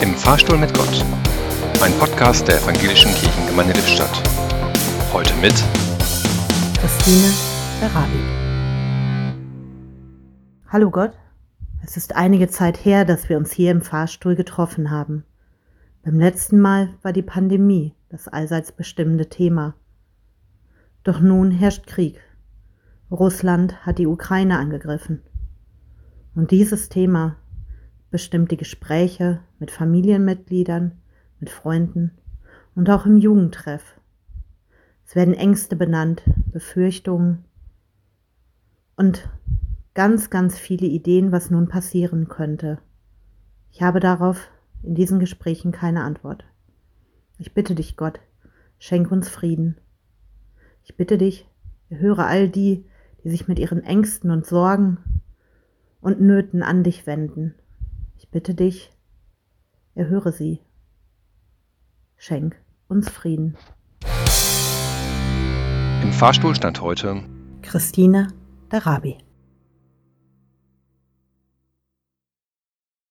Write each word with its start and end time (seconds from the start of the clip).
Im 0.00 0.14
Fahrstuhl 0.14 0.56
mit 0.56 0.72
Gott. 0.74 1.04
Ein 1.82 1.92
Podcast 1.98 2.46
der 2.46 2.62
Evangelischen 2.62 3.12
Kirchengemeinde 3.14 3.72
Lippstadt. 3.72 4.22
Heute 5.12 5.34
mit 5.36 5.54
Christine 6.78 7.32
Berabi. 7.80 8.20
Hallo 10.68 10.92
Gott, 10.92 11.14
es 11.82 11.96
ist 11.96 12.14
einige 12.14 12.46
Zeit 12.46 12.84
her, 12.84 13.04
dass 13.04 13.28
wir 13.28 13.38
uns 13.38 13.50
hier 13.50 13.72
im 13.72 13.82
Fahrstuhl 13.82 14.36
getroffen 14.36 14.92
haben. 14.92 15.24
Beim 16.04 16.20
letzten 16.20 16.60
Mal 16.60 16.90
war 17.02 17.12
die 17.12 17.22
Pandemie 17.22 17.96
das 18.08 18.28
allseits 18.28 18.70
bestimmende 18.70 19.28
Thema. 19.28 19.74
Doch 21.02 21.18
nun 21.18 21.50
herrscht 21.50 21.88
Krieg. 21.88 22.20
Russland 23.10 23.84
hat 23.84 23.98
die 23.98 24.06
Ukraine 24.06 24.60
angegriffen. 24.60 25.22
Und 26.36 26.52
dieses 26.52 26.88
Thema 26.88 27.34
bestimmt 28.10 28.50
die 28.50 28.56
Gespräche 28.56 29.40
mit 29.58 29.70
Familienmitgliedern, 29.70 30.92
mit 31.40 31.50
Freunden 31.50 32.12
und 32.74 32.88
auch 32.90 33.06
im 33.06 33.16
Jugendtreff. 33.16 33.98
Es 35.06 35.14
werden 35.14 35.34
Ängste 35.34 35.76
benannt, 35.76 36.22
Befürchtungen 36.52 37.44
und 38.96 39.28
ganz, 39.94 40.30
ganz 40.30 40.58
viele 40.58 40.86
Ideen, 40.86 41.32
was 41.32 41.50
nun 41.50 41.68
passieren 41.68 42.28
könnte. 42.28 42.78
Ich 43.72 43.82
habe 43.82 44.00
darauf 44.00 44.48
in 44.82 44.94
diesen 44.94 45.18
Gesprächen 45.18 45.72
keine 45.72 46.04
Antwort. 46.04 46.44
Ich 47.38 47.54
bitte 47.54 47.74
dich, 47.74 47.96
Gott, 47.96 48.20
schenk 48.78 49.10
uns 49.10 49.28
Frieden. 49.28 49.76
Ich 50.84 50.96
bitte 50.96 51.18
dich, 51.18 51.48
erhöre 51.88 52.26
all 52.26 52.48
die, 52.48 52.84
die 53.22 53.30
sich 53.30 53.48
mit 53.48 53.58
ihren 53.58 53.82
Ängsten 53.82 54.30
und 54.30 54.46
Sorgen 54.46 54.98
und 56.00 56.20
Nöten 56.20 56.62
an 56.62 56.84
dich 56.84 57.06
wenden. 57.06 57.54
Ich 58.28 58.32
bitte 58.32 58.54
dich, 58.54 58.92
erhöre 59.94 60.32
sie. 60.32 60.60
Schenk 62.18 62.56
uns 62.86 63.08
Frieden. 63.08 63.56
Im 66.02 66.12
Fahrstuhl 66.12 66.54
stand 66.54 66.82
heute 66.82 67.22
Christine 67.62 68.28
Darabi. 68.68 69.16